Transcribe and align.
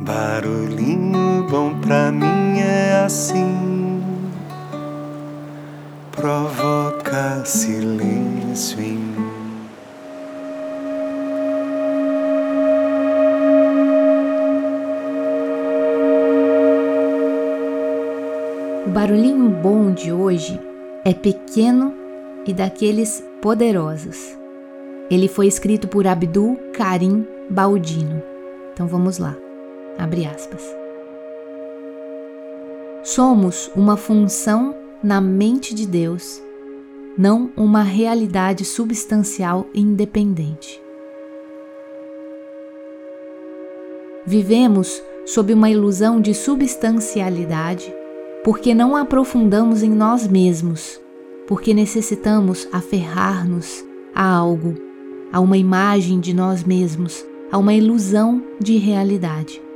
Barulhinho 0.00 1.44
bom 1.50 1.74
pra 1.80 2.12
mim 2.12 2.60
é 2.60 3.02
assim, 3.04 4.00
provoca 6.12 7.44
silêncio 7.44 8.80
em 8.80 8.92
mim. 8.92 9.30
O 18.86 18.90
barulhinho 18.90 19.50
bom 19.50 19.90
de 19.92 20.12
hoje 20.12 20.60
é 21.04 21.12
pequeno 21.12 21.92
e 22.46 22.54
daqueles 22.54 23.24
poderosos. 23.42 24.38
Ele 25.10 25.26
foi 25.26 25.48
escrito 25.48 25.88
por 25.88 26.06
Abdul 26.06 26.56
Karim 26.72 27.26
Baldino. 27.50 28.22
Então 28.72 28.86
vamos 28.86 29.18
lá. 29.18 29.34
Abre 29.98 30.24
aspas. 30.24 30.62
Somos 33.02 33.70
uma 33.74 33.96
função 33.96 34.74
na 35.02 35.20
mente 35.20 35.74
de 35.74 35.86
Deus, 35.86 36.40
não 37.16 37.50
uma 37.56 37.82
realidade 37.82 38.64
substancial 38.64 39.66
independente. 39.74 40.80
Vivemos 44.24 45.02
sob 45.26 45.52
uma 45.52 45.68
ilusão 45.68 46.20
de 46.20 46.32
substancialidade 46.32 47.92
porque 48.44 48.74
não 48.74 48.94
aprofundamos 48.96 49.82
em 49.82 49.90
nós 49.90 50.28
mesmos, 50.28 51.00
porque 51.46 51.74
necessitamos 51.74 52.68
aferrar-nos 52.72 53.84
a 54.14 54.24
algo, 54.24 54.74
a 55.32 55.40
uma 55.40 55.56
imagem 55.56 56.20
de 56.20 56.32
nós 56.32 56.62
mesmos, 56.62 57.24
a 57.50 57.58
uma 57.58 57.74
ilusão 57.74 58.42
de 58.60 58.76
realidade. 58.76 59.67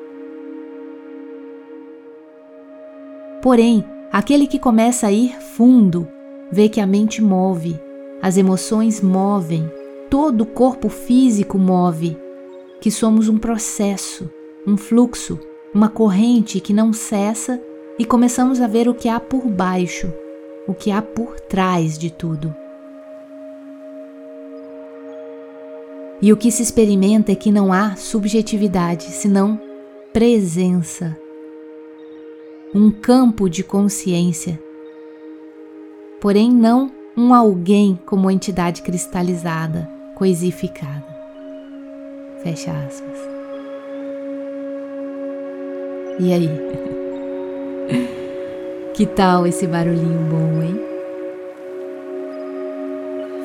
Porém, 3.42 3.84
aquele 4.12 4.46
que 4.46 4.56
começa 4.56 5.08
a 5.08 5.12
ir 5.12 5.36
fundo 5.40 6.06
vê 6.50 6.68
que 6.68 6.80
a 6.80 6.86
mente 6.86 7.20
move, 7.20 7.76
as 8.22 8.36
emoções 8.36 9.00
movem, 9.00 9.68
todo 10.08 10.42
o 10.42 10.46
corpo 10.46 10.88
físico 10.88 11.58
move, 11.58 12.16
que 12.80 12.88
somos 12.88 13.28
um 13.28 13.36
processo, 13.36 14.30
um 14.64 14.76
fluxo, 14.76 15.40
uma 15.74 15.88
corrente 15.88 16.60
que 16.60 16.72
não 16.72 16.92
cessa 16.92 17.60
e 17.98 18.04
começamos 18.04 18.60
a 18.60 18.68
ver 18.68 18.88
o 18.88 18.94
que 18.94 19.08
há 19.08 19.18
por 19.18 19.48
baixo, 19.48 20.12
o 20.68 20.72
que 20.72 20.92
há 20.92 21.02
por 21.02 21.40
trás 21.40 21.98
de 21.98 22.12
tudo. 22.12 22.54
E 26.20 26.32
o 26.32 26.36
que 26.36 26.52
se 26.52 26.62
experimenta 26.62 27.32
é 27.32 27.34
que 27.34 27.50
não 27.50 27.72
há 27.72 27.96
subjetividade, 27.96 29.06
senão 29.06 29.60
presença 30.12 31.20
um 32.75 32.91
campo 32.91 33.51
de 33.51 33.62
consciência, 33.62 34.59
porém 36.20 36.51
não 36.51 36.91
um 37.15 37.34
alguém 37.34 37.98
como 38.06 38.31
entidade 38.31 38.81
cristalizada, 38.81 39.89
coisificada. 40.15 41.05
Fecha 42.43 42.73
aspas. 42.73 43.19
E 46.19 46.33
aí? 46.33 46.48
Que 48.95 49.06
tal 49.06 49.47
esse 49.47 49.67
barulhinho 49.67 50.28
bom, 50.28 50.62
hein? 50.62 50.78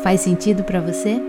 Faz 0.04 0.20
sentido 0.20 0.62
para 0.66 0.82
você? 0.82 1.22